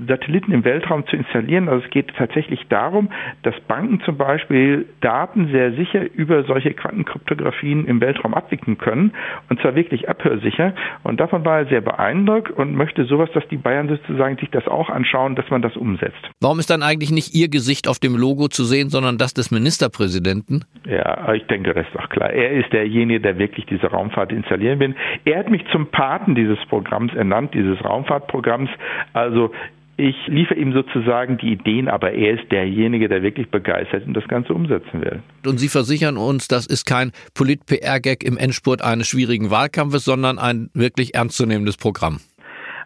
Satelliten 0.09 0.53
im 0.53 0.65
Weltraum 0.65 1.07
zu 1.07 1.17
installieren. 1.17 1.69
Also 1.69 1.85
es 1.85 1.91
geht 1.91 2.13
tatsächlich 2.17 2.67
darum, 2.69 3.11
dass 3.43 3.55
Banken 3.69 4.01
zum 4.05 4.17
Beispiel 4.17 4.87
Daten 5.01 5.49
sehr 5.49 5.73
sicher 5.73 6.03
über 6.15 6.45
solche 6.45 6.75
Quantenkryptografien 6.75 7.87
im 7.87 8.01
Weltraum 8.01 8.35
abwickeln 8.35 8.79
können 8.79 9.13
und 9.49 9.61
zwar 9.61 9.75
wirklich 9.75 10.09
abhörsicher. 10.09 10.75
Und 11.05 11.21
davon 11.21 11.45
war 11.45 11.61
er 11.61 11.67
sehr 11.67 11.81
beeindruckt 11.81 12.51
und 12.51 12.75
möchte 12.75 13.05
sowas, 13.05 13.31
dass 13.33 13.47
die 13.49 13.57
Bayern 13.57 13.89
sozusagen 13.89 14.37
sich 14.39 14.51
das 14.51 14.67
auch 14.67 14.89
anschauen, 14.89 15.37
dass 15.37 15.49
man 15.51 15.63
das 15.63 15.77
umsetzt. 15.77 16.31
Warum 16.41 16.59
ist 16.59 16.71
dann 16.71 16.83
eigentlich 16.83 17.13
nicht 17.13 17.35
Ihr 17.35 17.49
Gesicht 17.49 17.89
auf 17.89 17.99
dem 17.99 18.17
Logo 18.17 18.49
zu 18.49 18.65
sehen, 18.65 18.89
sondern 18.89 19.19
das 19.19 19.35
des 19.35 19.51
Ministerpräsidenten? 19.51 20.65
Ja, 20.85 21.33
ich 21.33 21.47
denke, 21.47 21.75
das 21.75 21.87
ist 21.87 21.95
doch 21.95 22.09
klar. 22.09 22.31
Er 22.31 22.51
ist 22.53 22.72
derjenige, 22.73 23.21
der 23.21 23.39
wirklich 23.39 23.67
diese 23.67 23.87
Raumfahrt 23.87 24.33
installieren 24.33 24.81
will. 24.81 24.95
Er 25.25 25.39
hat 25.39 25.51
mich 25.51 25.65
zum 25.71 25.87
Paten 25.87 26.35
dieses 26.35 26.59
Programms 26.69 27.15
ernannt, 27.15 27.55
dieses 27.55 27.83
Raumfahrtprogramms. 27.85 28.71
Also 29.13 29.53
ich 29.97 30.17
liefere 30.27 30.59
ihm 30.59 30.73
sozusagen 30.73 31.37
die 31.39 31.53
Ideen, 31.53 31.89
aber 31.89 32.13
er 32.13 32.41
ist 32.41 32.51
derjenige, 32.51 33.09
der 33.09 33.23
wirklich 33.23 33.51
begeistert 33.51 34.07
und 34.07 34.15
das 34.15 34.27
Ganze 34.27 34.55
umsetzen 34.55 35.03
will. 35.03 35.23
Und 35.47 35.59
Sie 35.59 35.69
versichern 35.69 36.17
uns, 36.17 36.49
das 36.49 36.67
ist 36.67 36.87
kein 36.87 37.13
Polit-PR-Gag 37.35 38.25
im 38.25 38.39
Endspurt 38.39 38.83
eines 38.83 39.09
schwierigen 39.09 39.51
Wahlkampfes, 39.51 40.05
sondern 40.05 40.39
ein 40.39 40.71
wirklich 40.75 41.15
ernstzunehmendes 41.15 41.77
Programm. 41.77 42.19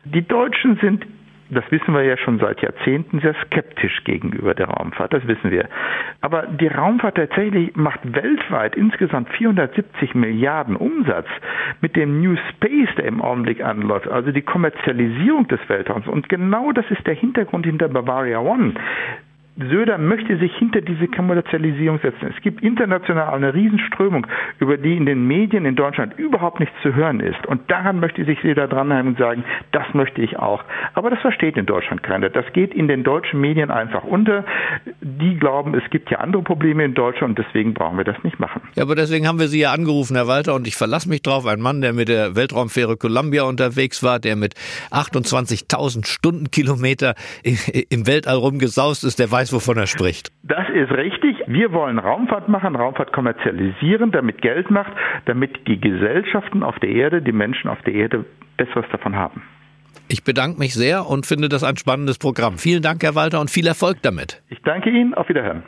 Die 0.05 0.23
Deutschen 0.23 0.79
sind 0.83 1.07
das 1.51 1.65
wissen 1.71 1.95
wir 1.95 2.03
ja 2.03 2.17
schon 2.17 2.39
seit 2.39 2.61
Jahrzehnten, 2.61 3.21
sehr 3.21 3.35
skeptisch 3.47 4.05
gegenüber 4.05 4.55
der 4.55 4.69
Raumfahrt, 4.69 5.13
das 5.13 5.27
wissen 5.27 5.51
wir. 5.51 5.69
Aber 6.21 6.47
die 6.47 6.67
Raumfahrt 6.67 7.17
tatsächlich 7.17 7.75
macht 7.77 8.01
weltweit 8.05 8.77
insgesamt 8.77 9.29
470 9.31 10.15
Milliarden 10.15 10.77
Umsatz 10.77 11.29
mit 11.81 11.97
dem 11.97 12.21
New 12.21 12.37
Space, 12.51 12.89
der 12.97 13.07
im 13.07 13.23
Augenblick 13.23 13.63
anläuft, 13.63 14.09
also 14.09 14.33
die 14.33 14.43
Kommerzialisierung 14.43 15.47
des 15.49 15.61
Weltraums. 15.69 16.07
Und 16.07 16.29
genau 16.29 16.73
das 16.73 16.85
ist 16.91 17.07
der 17.07 17.15
Hintergrund 17.15 17.67
hinter 17.67 17.89
Bavaria 17.89 18.41
One. 18.41 18.75
Söder 19.57 19.97
möchte 19.97 20.37
sich 20.39 20.55
hinter 20.57 20.83
diese 20.83 21.09
Kommerzialisierung 21.09 21.99
setzen. 22.03 22.33
Es 22.35 22.43
gibt 22.43 22.63
international 22.63 23.35
eine 23.35 23.55
Riesenströmung, 23.55 24.27
über 24.61 24.77
die 24.77 24.97
in 24.97 25.07
den 25.07 25.27
Medien 25.27 25.65
in 25.65 25.77
Deutschland 25.77 26.19
überhaupt 26.19 26.61
nichts 26.61 26.75
zu 26.83 26.95
hören 26.95 27.21
ist. 27.21 27.47
Und 27.47 27.71
daran 27.71 27.99
möchte 27.99 28.25
sich 28.25 28.39
Söder 28.43 28.69
dranhalten 28.69 29.09
und 29.09 29.19
sagen, 29.19 29.45
das 29.73 29.87
möchte 29.95 30.21
ich 30.21 30.39
auch. 30.39 30.63
Aber 30.93 31.09
das 31.09 31.21
versteht 31.21 31.57
in 31.57 31.65
Deutschland 31.65 32.03
keiner. 32.03 32.29
Das 32.29 32.45
geht 32.53 32.75
in 32.75 32.87
den 32.87 33.03
deutschen 33.03 33.41
Medien 33.41 33.71
einfach 33.71 34.05
unter. 34.05 34.45
Die 35.01 35.39
glauben, 35.39 35.75
es 35.75 35.89
gibt 35.91 36.11
ja 36.11 36.19
andere 36.19 36.43
Probleme 36.43 36.85
in 36.85 36.93
Deutschland 36.93 37.39
und 37.39 37.47
deswegen 37.47 37.73
brauchen 37.73 37.97
wir 37.97 38.05
das 38.05 38.23
nicht 38.25 38.39
machen. 38.39 38.61
Ja, 38.75 38.83
aber 38.83 38.95
deswegen 38.95 39.27
haben 39.27 39.39
wir 39.39 39.49
Sie 39.49 39.61
ja 39.61 39.73
angerufen, 39.73 40.17
Herr 40.17 40.29
Walter, 40.29 40.55
und 40.55 40.67
ich 40.67 40.77
verlasse 40.77 41.09
mich 41.09 41.23
drauf. 41.23 41.47
Ein 41.47 41.61
Mann, 41.61 41.81
der 41.81 41.95
mit 41.95 42.09
der 42.09 42.37
Weltraumfähre 42.37 42.99
Columbia 42.99 43.45
unterwegs 43.45 44.03
war, 44.03 44.19
der 44.19 44.37
mit 44.37 44.55
28.000 44.91 46.07
Stundenkilometer 46.07 47.15
im 47.89 48.07
Weltall 48.07 48.37
rumgesaust 48.37 49.05
ist, 49.05 49.19
der 49.19 49.31
weiß, 49.31 49.46
weiß, 49.47 49.53
wovon 49.53 49.79
er 49.79 49.87
spricht. 49.87 50.31
Das 50.43 50.69
ist 50.69 50.91
richtig. 50.91 51.37
Wir 51.47 51.73
wollen 51.73 51.99
Raumfahrt 51.99 52.49
machen, 52.49 52.77
Raumfahrt 52.77 53.13
kommerzialisieren, 53.13 54.11
damit 54.11 54.43
Geld 54.43 54.71
macht, 54.71 54.93
damit 55.27 55.67
die 55.67 55.81
Gesellschaften 55.81 56.63
auf 56.63 56.79
der 56.81 56.91
Erde, 56.91 57.23
die 57.23 57.33
Menschen 57.33 57.69
auf 57.71 57.81
der 57.83 57.95
Erde 57.95 58.25
Besseres 58.57 58.87
davon 58.91 59.17
haben. 59.17 59.43
Ich 60.09 60.25
bedanke 60.25 60.59
mich 60.59 60.75
sehr 60.75 61.07
und 61.07 61.27
finde 61.27 61.49
das 61.49 61.65
ein 61.65 61.77
spannendes 61.77 62.19
Programm. 62.19 62.59
Vielen 62.59 62.83
Dank, 62.83 63.03
Herr 63.03 63.15
Walter, 63.15 63.41
und 63.41 63.51
viel 63.51 63.67
Erfolg 63.67 63.99
damit. 64.03 64.43
Ich 64.49 64.63
danke 64.63 64.91
Ihnen. 64.91 65.15
Auf 65.15 65.29
Wiederhören. 65.29 65.63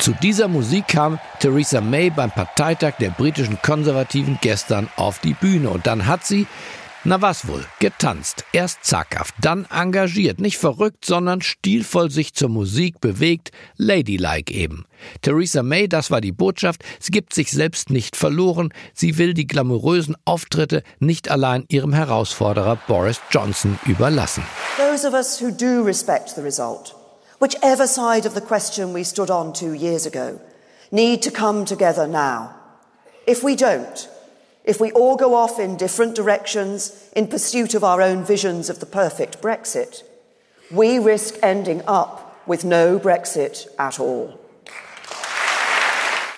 Zu 0.00 0.14
dieser 0.22 0.48
Musik 0.48 0.88
kam 0.88 1.18
Theresa 1.40 1.82
May 1.82 2.08
beim 2.08 2.30
Parteitag 2.30 2.94
der 3.00 3.10
britischen 3.10 3.60
Konservativen 3.60 4.38
gestern 4.40 4.88
auf 4.96 5.18
die 5.18 5.34
Bühne. 5.34 5.68
Und 5.68 5.86
dann 5.86 6.06
hat 6.06 6.24
sie 6.24 6.46
na 7.04 7.22
was 7.22 7.48
wohl, 7.48 7.64
getanzt, 7.78 8.44
erst 8.52 8.84
zaghaft, 8.84 9.34
dann 9.40 9.66
engagiert, 9.70 10.38
nicht 10.38 10.58
verrückt, 10.58 11.04
sondern 11.04 11.40
stilvoll 11.40 12.10
sich 12.10 12.34
zur 12.34 12.50
Musik 12.50 13.00
bewegt, 13.00 13.52
ladylike 13.76 14.52
eben. 14.52 14.84
Theresa 15.22 15.62
May, 15.62 15.88
das 15.88 16.10
war 16.10 16.20
die 16.20 16.32
Botschaft, 16.32 16.82
sie 16.98 17.10
gibt 17.10 17.32
sich 17.32 17.52
selbst 17.52 17.88
nicht 17.88 18.16
verloren, 18.16 18.72
sie 18.92 19.16
will 19.16 19.32
die 19.32 19.46
glamourösen 19.46 20.14
Auftritte 20.26 20.82
nicht 20.98 21.30
allein 21.30 21.64
ihrem 21.68 21.94
Herausforderer 21.94 22.76
Boris 22.86 23.20
Johnson 23.30 23.78
überlassen. 23.86 24.44
Those 24.76 25.06
of 25.06 25.14
us 25.14 25.40
who 25.40 25.50
do 25.50 25.82
respect 25.82 26.28
the 26.30 26.42
result, 26.42 26.94
whichever 27.40 27.86
side 27.86 28.26
of 28.26 28.34
the 28.34 28.40
question 28.40 28.92
we 28.92 29.02
stood 29.02 29.30
on 29.30 29.52
two 29.52 29.72
years 29.72 30.06
ago, 30.06 30.40
need 30.92 31.22
to 31.22 31.30
come 31.30 31.64
together 31.64 32.06
now. 32.06 32.54
If 33.26 33.42
we 33.42 33.56
don't, 33.56 34.08
if 34.64 34.80
we 34.80 34.92
all 34.92 35.16
go 35.16 35.34
off 35.34 35.58
in 35.58 35.76
different 35.76 36.14
directions 36.14 37.10
in 37.16 37.26
pursuit 37.26 37.74
of 37.74 37.82
our 37.82 38.02
own 38.02 38.24
visions 38.24 38.70
of 38.70 38.78
the 38.78 38.86
perfect 38.86 39.40
Brexit, 39.40 40.02
we 40.70 40.98
risk 40.98 41.34
ending 41.42 41.82
up 41.88 42.46
with 42.46 42.64
no 42.64 42.98
Brexit 42.98 43.66
at 43.78 43.98
all. 43.98 44.38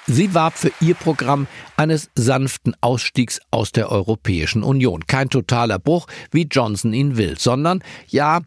Sie 0.09 0.35
warb 0.35 0.55
für 0.55 0.73
ihr 0.81 0.95
Programm 0.95 1.47
eines 1.77 2.11
sanften 2.17 2.75
Ausstiegs 2.81 3.41
aus 3.53 3.71
der 3.71 3.91
Europäischen 3.91 4.65
Union. 4.65 5.07
Kein 5.07 5.31
totaler 5.31 5.79
Bruch, 5.79 6.07
wie 6.33 6.43
Johnson 6.43 6.93
ihn 6.93 7.17
will, 7.17 7.39
sondern 7.39 7.85
ja, 8.09 8.41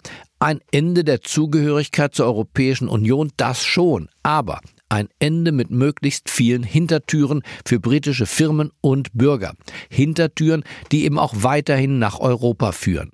ein 0.46 0.60
Ende 0.70 1.04
der 1.04 1.22
Zugehörigkeit 1.22 2.14
zur 2.14 2.28
Europäischen 2.28 2.88
Union, 2.88 3.32
das 3.36 3.64
schon. 3.64 4.10
Aber 4.22 4.62
ein 4.90 5.10
Ende 5.18 5.52
mit 5.52 5.72
möglichst 5.72 6.30
vielen 6.30 6.62
Hintertüren 6.62 7.42
für 7.66 7.80
britische 7.80 8.28
Firmen 8.28 8.72
und 8.80 9.12
Bürger. 9.14 9.56
Hintertüren, 9.90 10.64
die 10.92 11.06
eben 11.06 11.18
auch 11.18 11.34
weiterhin 11.38 11.98
nach 11.98 12.20
Europa 12.20 12.74
führen. 12.74 13.10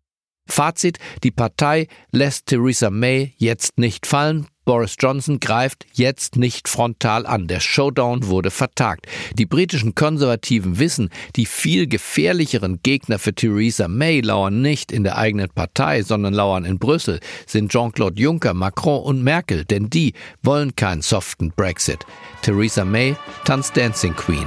Fazit, 0.51 0.99
die 1.23 1.31
Partei 1.31 1.87
lässt 2.11 2.47
Theresa 2.47 2.89
May 2.89 3.33
jetzt 3.37 3.77
nicht 3.77 4.05
fallen, 4.05 4.47
Boris 4.63 4.95
Johnson 4.99 5.39
greift 5.39 5.87
jetzt 5.93 6.35
nicht 6.35 6.69
frontal 6.69 7.25
an. 7.25 7.47
Der 7.47 7.59
Showdown 7.59 8.27
wurde 8.27 8.51
vertagt. 8.51 9.07
Die 9.33 9.47
britischen 9.47 9.95
Konservativen 9.95 10.77
wissen, 10.77 11.09
die 11.35 11.47
viel 11.47 11.87
gefährlicheren 11.87 12.79
Gegner 12.83 13.17
für 13.17 13.33
Theresa 13.33 13.87
May 13.87 14.21
lauern 14.21 14.61
nicht 14.61 14.91
in 14.91 15.03
der 15.03 15.17
eigenen 15.17 15.49
Partei, 15.49 16.03
sondern 16.03 16.33
lauern 16.33 16.65
in 16.65 16.77
Brüssel, 16.77 17.19
sind 17.47 17.71
Jean-Claude 17.71 18.21
Juncker, 18.21 18.53
Macron 18.53 19.03
und 19.03 19.23
Merkel, 19.23 19.65
denn 19.65 19.89
die 19.89 20.13
wollen 20.43 20.75
keinen 20.75 21.01
soften 21.01 21.51
Brexit. 21.55 22.05
Theresa 22.43 22.85
May 22.85 23.15
tanzt 23.45 23.75
Dancing 23.75 24.15
Queen 24.15 24.45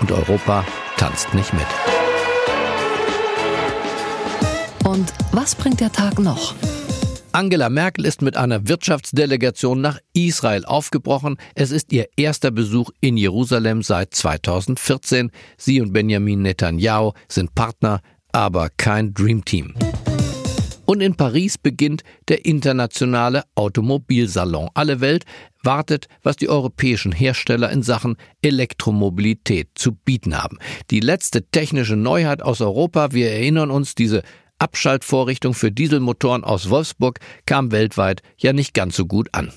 und 0.00 0.10
Europa 0.10 0.66
tanzt 0.96 1.32
nicht 1.34 1.52
mit. 1.54 2.01
Und 4.84 5.12
was 5.30 5.54
bringt 5.54 5.80
der 5.80 5.92
Tag 5.92 6.18
noch? 6.18 6.54
Angela 7.30 7.70
Merkel 7.70 8.04
ist 8.04 8.20
mit 8.20 8.36
einer 8.36 8.68
Wirtschaftsdelegation 8.68 9.80
nach 9.80 9.98
Israel 10.12 10.64
aufgebrochen. 10.64 11.36
Es 11.54 11.70
ist 11.70 11.92
ihr 11.92 12.08
erster 12.16 12.50
Besuch 12.50 12.90
in 13.00 13.16
Jerusalem 13.16 13.82
seit 13.82 14.14
2014. 14.14 15.30
Sie 15.56 15.80
und 15.80 15.92
Benjamin 15.92 16.42
Netanyahu 16.42 17.12
sind 17.28 17.54
Partner, 17.54 18.00
aber 18.32 18.68
kein 18.76 19.14
Dreamteam. 19.14 19.74
Und 20.84 21.00
in 21.00 21.14
Paris 21.14 21.56
beginnt 21.56 22.02
der 22.28 22.44
internationale 22.44 23.44
Automobilsalon. 23.54 24.68
Alle 24.74 25.00
Welt 25.00 25.24
wartet, 25.62 26.08
was 26.22 26.36
die 26.36 26.48
europäischen 26.48 27.12
Hersteller 27.12 27.70
in 27.70 27.82
Sachen 27.82 28.16
Elektromobilität 28.42 29.68
zu 29.74 29.92
bieten 29.92 30.36
haben. 30.36 30.58
Die 30.90 31.00
letzte 31.00 31.44
technische 31.44 31.96
Neuheit 31.96 32.42
aus 32.42 32.60
Europa, 32.60 33.12
wir 33.12 33.30
erinnern 33.30 33.70
uns, 33.70 33.94
diese 33.94 34.22
Abschaltvorrichtung 34.62 35.54
für 35.54 35.72
Dieselmotoren 35.72 36.44
aus 36.44 36.70
Wolfsburg 36.70 37.18
kam 37.46 37.72
weltweit 37.72 38.22
ja 38.38 38.52
nicht 38.52 38.74
ganz 38.74 38.94
so 38.94 39.06
gut 39.06 39.28
an. 39.32 39.52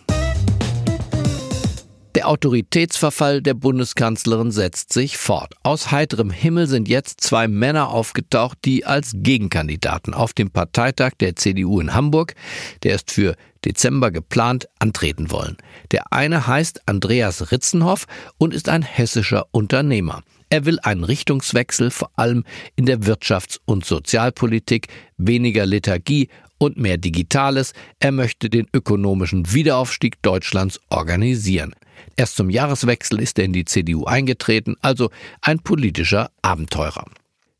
Der 2.15 2.29
Autoritätsverfall 2.29 3.43
der 3.43 3.53
Bundeskanzlerin 3.53 4.49
setzt 4.49 4.93
sich 4.93 5.17
fort. 5.17 5.53
Aus 5.61 5.91
heiterem 5.91 6.31
Himmel 6.31 6.65
sind 6.65 6.87
jetzt 6.87 7.21
zwei 7.21 7.47
Männer 7.47 7.89
aufgetaucht, 7.89 8.57
die 8.65 8.85
als 8.85 9.11
Gegenkandidaten 9.13 10.15
auf 10.15 10.33
dem 10.33 10.49
Parteitag 10.49 11.11
der 11.19 11.35
CDU 11.35 11.79
in 11.79 11.93
Hamburg, 11.93 12.33
der 12.81 12.95
ist 12.95 13.11
für 13.11 13.35
Dezember 13.63 14.09
geplant, 14.09 14.69
antreten 14.79 15.29
wollen. 15.29 15.57
Der 15.91 16.13
eine 16.13 16.47
heißt 16.47 16.83
Andreas 16.87 17.51
Ritzenhoff 17.51 18.05
und 18.37 18.55
ist 18.55 18.69
ein 18.69 18.81
hessischer 18.81 19.45
Unternehmer. 19.51 20.23
Er 20.49 20.65
will 20.65 20.79
einen 20.81 21.03
Richtungswechsel 21.03 21.91
vor 21.91 22.11
allem 22.15 22.43
in 22.75 22.85
der 22.85 22.99
Wirtschafts- 23.01 23.59
und 23.65 23.85
Sozialpolitik, 23.85 24.87
weniger 25.17 25.65
Lethargie 25.65 26.29
und 26.57 26.77
mehr 26.77 26.97
Digitales. 26.97 27.73
Er 27.99 28.11
möchte 28.11 28.49
den 28.49 28.67
ökonomischen 28.73 29.53
Wiederaufstieg 29.53 30.21
Deutschlands 30.21 30.79
organisieren. 30.89 31.75
Erst 32.15 32.35
zum 32.35 32.49
Jahreswechsel 32.49 33.19
ist 33.19 33.39
er 33.39 33.45
in 33.45 33.53
die 33.53 33.65
CDU 33.65 34.05
eingetreten, 34.05 34.75
also 34.81 35.09
ein 35.41 35.59
politischer 35.59 36.31
Abenteurer. 36.41 37.05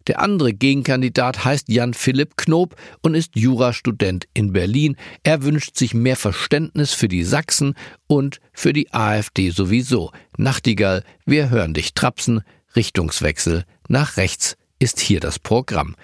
Der 0.08 0.20
andere 0.20 0.54
Gegenkandidat 0.54 1.46
heißt 1.46 1.68
Jan 1.68 1.96
Philipp 1.96 2.38
Knob 2.38 2.76
und 3.02 3.16
ist 3.16 3.36
Jurastudent 3.36 4.28
in 4.36 4.54
Berlin. 4.54 4.98
Er 5.24 5.44
wünscht 5.44 5.78
sich 5.78 5.96
mehr 5.96 6.16
Verständnis 6.16 6.94
für 6.94 7.08
die 7.08 7.24
Sachsen 7.24 7.74
und 8.06 8.40
für 8.54 8.72
die 8.72 8.94
AfD 8.94 9.50
sowieso. 9.50 10.12
Nachtigall, 10.38 11.04
wir 11.26 11.50
hören 11.50 11.74
dich 11.74 11.96
trapsen, 11.96 12.42
Richtungswechsel 12.76 13.66
nach 13.88 14.18
rechts 14.18 14.58
ist 14.80 15.00
hier 15.00 15.20
das 15.20 15.40
Programm. 15.40 15.96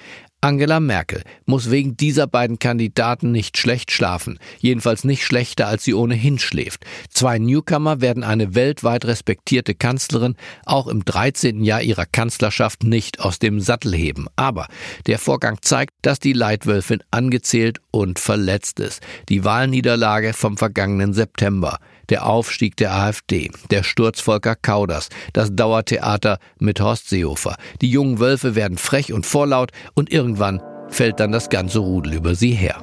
Angela 0.43 0.79
Merkel 0.79 1.21
muss 1.45 1.69
wegen 1.69 1.95
dieser 1.97 2.25
beiden 2.25 2.57
Kandidaten 2.57 3.31
nicht 3.31 3.59
schlecht 3.59 3.91
schlafen, 3.91 4.39
jedenfalls 4.57 5.03
nicht 5.03 5.23
schlechter, 5.23 5.67
als 5.67 5.83
sie 5.83 5.93
ohnehin 5.93 6.39
schläft. 6.39 6.83
Zwei 7.11 7.37
Newcomer 7.37 8.01
werden 8.01 8.23
eine 8.23 8.55
weltweit 8.55 9.05
respektierte 9.05 9.75
Kanzlerin 9.75 10.35
auch 10.65 10.87
im 10.87 11.05
13. 11.05 11.63
Jahr 11.63 11.83
ihrer 11.83 12.07
Kanzlerschaft 12.07 12.83
nicht 12.83 13.19
aus 13.19 13.37
dem 13.37 13.59
Sattel 13.59 13.93
heben. 13.93 14.25
Aber 14.35 14.67
der 15.05 15.19
Vorgang 15.19 15.59
zeigt, 15.61 15.93
dass 16.01 16.17
die 16.17 16.33
Leitwölfin 16.33 17.03
angezählt 17.11 17.79
und 17.91 18.17
verletzt 18.17 18.79
ist. 18.79 19.03
Die 19.29 19.45
Wahlniederlage 19.45 20.33
vom 20.33 20.57
vergangenen 20.57 21.13
September 21.13 21.77
der 22.09 22.25
Aufstieg 22.25 22.75
der 22.77 22.93
AfD, 22.93 23.51
der 23.69 23.83
Sturz 23.83 24.19
Volker 24.19 24.55
Kauders, 24.55 25.09
das 25.33 25.55
Dauertheater 25.55 26.39
mit 26.59 26.79
Horst 26.79 27.09
Seehofer. 27.09 27.55
Die 27.81 27.89
jungen 27.89 28.19
Wölfe 28.19 28.55
werden 28.55 28.77
frech 28.77 29.13
und 29.13 29.25
vorlaut 29.25 29.71
und 29.93 30.11
irgendwann 30.11 30.61
fällt 30.89 31.19
dann 31.19 31.31
das 31.31 31.49
ganze 31.49 31.79
Rudel 31.79 32.13
über 32.13 32.35
sie 32.35 32.51
her. 32.51 32.81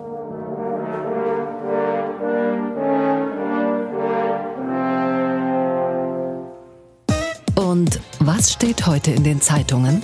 Und 7.54 8.00
was 8.20 8.52
steht 8.52 8.87
heute 8.87 9.10
in 9.10 9.25
den 9.25 9.40
Zeitungen? 9.40 10.02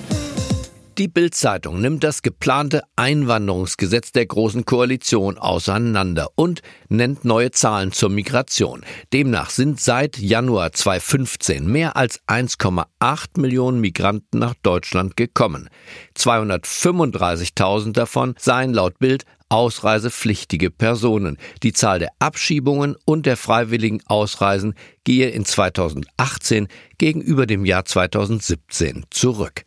Die 0.96 1.08
Bild-Zeitung 1.08 1.80
nimmt 1.80 2.04
das 2.04 2.22
geplante 2.22 2.82
Einwanderungsgesetz 2.94 4.12
der 4.12 4.26
Großen 4.26 4.64
Koalition 4.64 5.38
auseinander 5.38 6.28
und 6.36 6.62
nennt 6.88 7.24
neue 7.24 7.50
Zahlen 7.50 7.90
zur 7.90 8.10
Migration. 8.10 8.84
Demnach 9.12 9.50
sind 9.50 9.80
seit 9.80 10.18
Januar 10.18 10.70
2015 10.70 11.66
mehr 11.66 11.96
als 11.96 12.20
1,8 12.28 13.40
Millionen 13.40 13.80
Migranten 13.80 14.38
nach 14.38 14.54
Deutschland 14.62 15.16
gekommen. 15.16 15.68
235.000 16.16 17.92
davon 17.92 18.36
seien 18.38 18.72
laut 18.72 19.00
Bild 19.00 19.24
ausreisepflichtige 19.48 20.70
Personen. 20.70 21.38
Die 21.64 21.72
Zahl 21.72 21.98
der 21.98 22.10
Abschiebungen 22.20 22.94
und 23.04 23.26
der 23.26 23.36
freiwilligen 23.36 24.00
Ausreisen 24.06 24.74
gehe 25.02 25.30
in 25.30 25.44
2018 25.44 26.68
gegenüber 26.98 27.46
dem 27.46 27.64
Jahr 27.64 27.84
2017 27.84 29.06
zurück. 29.10 29.64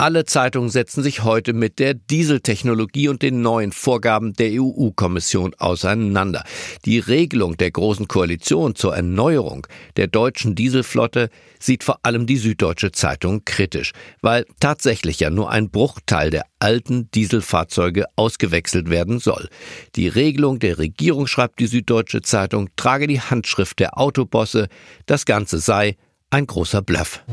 Alle 0.00 0.24
Zeitungen 0.24 0.70
setzen 0.70 1.02
sich 1.02 1.24
heute 1.24 1.52
mit 1.52 1.80
der 1.80 1.92
Dieseltechnologie 1.92 3.08
und 3.08 3.20
den 3.20 3.42
neuen 3.42 3.72
Vorgaben 3.72 4.32
der 4.32 4.52
EU-Kommission 4.52 5.54
auseinander. 5.58 6.44
Die 6.84 7.00
Regelung 7.00 7.56
der 7.56 7.72
Großen 7.72 8.06
Koalition 8.06 8.76
zur 8.76 8.94
Erneuerung 8.94 9.66
der 9.96 10.06
deutschen 10.06 10.54
Dieselflotte 10.54 11.30
sieht 11.58 11.82
vor 11.82 11.98
allem 12.04 12.26
die 12.26 12.36
Süddeutsche 12.36 12.92
Zeitung 12.92 13.44
kritisch, 13.44 13.90
weil 14.22 14.46
tatsächlich 14.60 15.18
ja 15.18 15.30
nur 15.30 15.50
ein 15.50 15.68
Bruchteil 15.68 16.30
der 16.30 16.44
alten 16.60 17.10
Dieselfahrzeuge 17.10 18.06
ausgewechselt 18.14 18.90
werden 18.90 19.18
soll. 19.18 19.48
Die 19.96 20.06
Regelung 20.06 20.60
der 20.60 20.78
Regierung, 20.78 21.26
schreibt 21.26 21.58
die 21.58 21.66
Süddeutsche 21.66 22.22
Zeitung, 22.22 22.68
trage 22.76 23.08
die 23.08 23.20
Handschrift 23.20 23.80
der 23.80 23.98
Autobosse, 23.98 24.68
das 25.06 25.24
Ganze 25.24 25.58
sei 25.58 25.96
ein 26.30 26.46
großer 26.46 26.82
Bluff. 26.82 27.24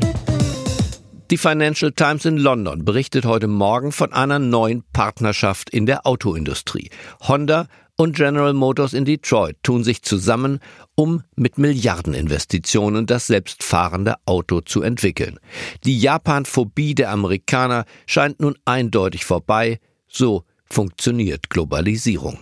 Die 1.32 1.38
Financial 1.38 1.90
Times 1.90 2.24
in 2.24 2.36
London 2.36 2.84
berichtet 2.84 3.24
heute 3.24 3.48
Morgen 3.48 3.90
von 3.90 4.12
einer 4.12 4.38
neuen 4.38 4.84
Partnerschaft 4.92 5.70
in 5.70 5.84
der 5.84 6.06
Autoindustrie. 6.06 6.88
Honda 7.26 7.66
und 7.96 8.14
General 8.14 8.52
Motors 8.52 8.92
in 8.92 9.04
Detroit 9.04 9.56
tun 9.64 9.82
sich 9.82 10.02
zusammen, 10.02 10.60
um 10.94 11.24
mit 11.34 11.58
Milliardeninvestitionen 11.58 13.06
das 13.06 13.26
selbstfahrende 13.26 14.14
Auto 14.24 14.60
zu 14.60 14.82
entwickeln. 14.82 15.40
Die 15.84 15.98
Japan-Phobie 15.98 16.94
der 16.94 17.10
Amerikaner 17.10 17.86
scheint 18.06 18.38
nun 18.38 18.56
eindeutig 18.64 19.24
vorbei. 19.24 19.80
So 20.06 20.44
funktioniert 20.70 21.50
Globalisierung. 21.50 22.38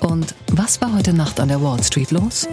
Und 0.00 0.34
was 0.50 0.80
war 0.80 0.92
heute 0.92 1.12
Nacht 1.12 1.38
an 1.38 1.48
der 1.48 1.62
Wall 1.62 1.80
Street 1.84 2.10
los? 2.10 2.48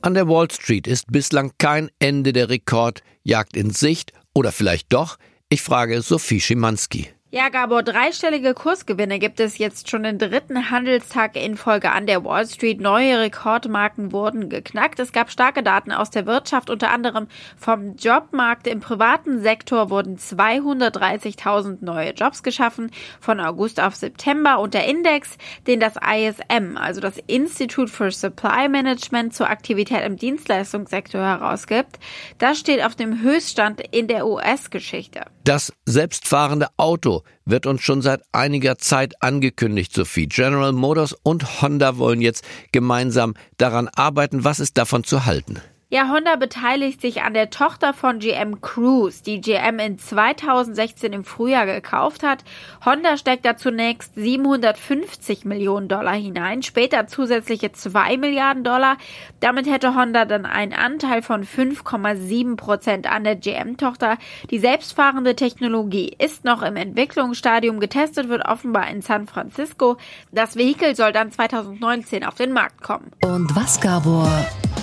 An 0.00 0.14
der 0.14 0.26
Wall 0.26 0.50
Street 0.50 0.86
ist 0.86 1.12
bislang 1.12 1.52
kein 1.58 1.90
Ende 1.98 2.32
der 2.32 2.48
Rekordjagd 2.48 3.54
in 3.54 3.68
Sicht 3.68 4.14
oder 4.34 4.52
vielleicht 4.52 4.92
doch? 4.92 5.16
Ich 5.48 5.62
frage 5.62 6.00
Sophie 6.02 6.40
Schimanski. 6.40 7.08
Ja, 7.32 7.48
Gabor, 7.48 7.84
dreistellige 7.84 8.54
Kursgewinne 8.54 9.20
gibt 9.20 9.38
es 9.38 9.58
jetzt 9.58 9.88
schon 9.88 10.02
den 10.02 10.18
dritten 10.18 10.68
Handelstag 10.68 11.36
in 11.36 11.56
Folge 11.56 11.92
an 11.92 12.08
der 12.08 12.24
Wall 12.24 12.44
Street. 12.44 12.80
Neue 12.80 13.20
Rekordmarken 13.20 14.10
wurden 14.10 14.48
geknackt. 14.48 14.98
Es 14.98 15.12
gab 15.12 15.30
starke 15.30 15.62
Daten 15.62 15.92
aus 15.92 16.10
der 16.10 16.26
Wirtschaft, 16.26 16.70
unter 16.70 16.90
anderem 16.90 17.28
vom 17.56 17.94
Jobmarkt. 17.94 18.66
Im 18.66 18.80
privaten 18.80 19.42
Sektor 19.42 19.90
wurden 19.90 20.16
230.000 20.16 21.84
neue 21.84 22.14
Jobs 22.14 22.42
geschaffen 22.42 22.90
von 23.20 23.38
August 23.38 23.78
auf 23.78 23.94
September 23.94 24.58
und 24.58 24.74
der 24.74 24.88
Index, 24.88 25.38
den 25.68 25.78
das 25.78 25.94
ISM, 25.94 26.76
also 26.76 27.00
das 27.00 27.16
Institute 27.28 27.92
for 27.92 28.10
Supply 28.10 28.68
Management 28.68 29.34
zur 29.34 29.48
Aktivität 29.48 30.04
im 30.04 30.16
Dienstleistungssektor 30.16 31.20
herausgibt, 31.20 32.00
das 32.38 32.58
steht 32.58 32.82
auf 32.84 32.96
dem 32.96 33.22
Höchststand 33.22 33.80
in 33.92 34.08
der 34.08 34.26
US-Geschichte. 34.26 35.26
Das 35.44 35.72
selbstfahrende 35.86 36.66
Auto 36.76 37.19
wird 37.44 37.66
uns 37.66 37.82
schon 37.82 38.02
seit 38.02 38.22
einiger 38.32 38.78
Zeit 38.78 39.22
angekündigt, 39.22 39.92
Sophie. 39.92 40.26
General 40.26 40.72
Motors 40.72 41.14
und 41.22 41.62
Honda 41.62 41.98
wollen 41.98 42.20
jetzt 42.20 42.44
gemeinsam 42.72 43.34
daran 43.58 43.88
arbeiten. 43.88 44.44
Was 44.44 44.60
ist 44.60 44.78
davon 44.78 45.04
zu 45.04 45.26
halten? 45.26 45.60
Ja, 45.92 46.08
Honda 46.08 46.36
beteiligt 46.36 47.00
sich 47.00 47.22
an 47.22 47.34
der 47.34 47.50
Tochter 47.50 47.92
von 47.92 48.20
GM 48.20 48.60
Cruise, 48.60 49.24
die 49.24 49.40
GM 49.40 49.80
in 49.80 49.98
2016 49.98 51.12
im 51.12 51.24
Frühjahr 51.24 51.66
gekauft 51.66 52.22
hat. 52.22 52.44
Honda 52.84 53.16
steckt 53.16 53.44
da 53.44 53.56
zunächst 53.56 54.14
750 54.14 55.44
Millionen 55.44 55.88
Dollar 55.88 56.14
hinein, 56.14 56.62
später 56.62 57.08
zusätzliche 57.08 57.72
2 57.72 58.18
Milliarden 58.18 58.62
Dollar. 58.62 58.98
Damit 59.40 59.68
hätte 59.68 59.96
Honda 59.96 60.26
dann 60.26 60.46
einen 60.46 60.74
Anteil 60.74 61.22
von 61.22 61.42
5,7 61.44 62.54
Prozent 62.54 63.10
an 63.10 63.24
der 63.24 63.34
GM-Tochter. 63.34 64.16
Die 64.48 64.60
selbstfahrende 64.60 65.34
Technologie 65.34 66.14
ist 66.20 66.44
noch 66.44 66.62
im 66.62 66.76
Entwicklungsstadium. 66.76 67.80
Getestet 67.80 68.28
wird 68.28 68.46
offenbar 68.46 68.88
in 68.90 69.02
San 69.02 69.26
Francisco. 69.26 69.96
Das 70.30 70.54
Vehikel 70.54 70.94
soll 70.94 71.10
dann 71.10 71.32
2019 71.32 72.24
auf 72.24 72.36
den 72.36 72.52
Markt 72.52 72.80
kommen. 72.80 73.10
Und 73.24 73.56
was, 73.56 73.80
Gabor, 73.80 74.30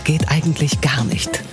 geht 0.08 0.30
eigentlich 0.30 0.80
gar 0.80 1.04
nicht. 1.04 1.44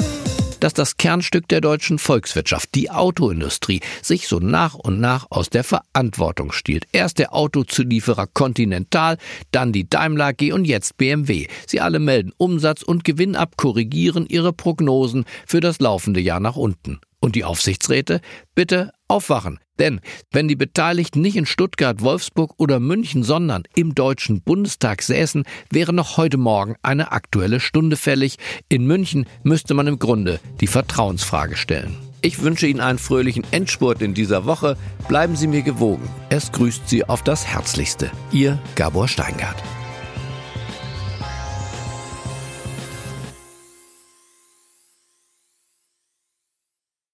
dass 0.60 0.72
das 0.72 0.96
Kernstück 0.96 1.46
der 1.48 1.60
deutschen 1.60 1.98
Volkswirtschaft, 1.98 2.74
die 2.74 2.90
Autoindustrie, 2.90 3.80
sich 4.00 4.28
so 4.28 4.38
nach 4.38 4.74
und 4.74 4.98
nach 4.98 5.26
aus 5.28 5.50
der 5.50 5.62
Verantwortung 5.62 6.52
stiehlt. 6.52 6.86
Erst 6.90 7.18
der 7.18 7.34
Autozulieferer 7.34 8.26
Continental, 8.32 9.18
dann 9.50 9.72
die 9.72 9.90
Daimler 9.90 10.28
AG 10.28 10.52
und 10.54 10.64
jetzt 10.64 10.96
BMW. 10.96 11.48
Sie 11.66 11.82
alle 11.82 11.98
melden 11.98 12.32
Umsatz 12.38 12.82
und 12.82 13.04
Gewinn 13.04 13.36
ab, 13.36 13.58
korrigieren 13.58 14.24
ihre 14.26 14.54
Prognosen 14.54 15.26
für 15.46 15.60
das 15.60 15.80
laufende 15.80 16.20
Jahr 16.20 16.40
nach 16.40 16.56
unten. 16.56 17.00
Und 17.24 17.36
die 17.36 17.44
Aufsichtsräte? 17.44 18.20
Bitte 18.54 18.92
aufwachen. 19.08 19.58
Denn 19.78 20.02
wenn 20.30 20.46
die 20.46 20.56
Beteiligten 20.56 21.22
nicht 21.22 21.36
in 21.36 21.46
Stuttgart, 21.46 22.02
Wolfsburg 22.02 22.52
oder 22.58 22.80
München, 22.80 23.22
sondern 23.22 23.62
im 23.74 23.94
Deutschen 23.94 24.42
Bundestag 24.42 25.00
säßen, 25.00 25.44
wäre 25.70 25.94
noch 25.94 26.18
heute 26.18 26.36
Morgen 26.36 26.76
eine 26.82 27.12
aktuelle 27.12 27.60
Stunde 27.60 27.96
fällig. 27.96 28.36
In 28.68 28.86
München 28.86 29.24
müsste 29.42 29.72
man 29.72 29.86
im 29.86 29.98
Grunde 29.98 30.38
die 30.60 30.66
Vertrauensfrage 30.66 31.56
stellen. 31.56 31.96
Ich 32.20 32.42
wünsche 32.42 32.66
Ihnen 32.66 32.80
einen 32.80 32.98
fröhlichen 32.98 33.44
Endspurt 33.52 34.02
in 34.02 34.12
dieser 34.12 34.44
Woche. 34.44 34.76
Bleiben 35.08 35.34
Sie 35.34 35.46
mir 35.46 35.62
gewogen. 35.62 36.06
Es 36.28 36.52
grüßt 36.52 36.86
Sie 36.86 37.08
auf 37.08 37.24
das 37.24 37.46
Herzlichste. 37.46 38.10
Ihr 38.32 38.58
Gabor 38.74 39.08
Steingart. 39.08 39.62